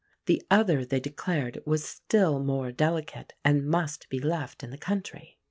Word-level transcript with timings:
The 0.25 0.41
other, 0.49 0.83
they 0.83 0.99
declared, 0.99 1.59
was 1.63 1.83
still 1.85 2.39
more 2.39 2.71
delicate 2.71 3.33
and 3.45 3.63
must 3.69 4.09
be 4.09 4.19
left 4.19 4.63
in 4.63 4.71
the 4.71 4.77
country. 4.79 5.37